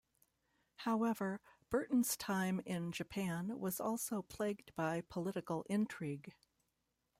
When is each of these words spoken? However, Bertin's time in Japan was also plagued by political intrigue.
However, 0.77 1.41
Bertin's 1.69 2.17
time 2.17 2.59
in 2.65 2.91
Japan 2.91 3.59
was 3.59 3.79
also 3.79 4.23
plagued 4.23 4.73
by 4.73 5.01
political 5.01 5.63
intrigue. 5.69 6.33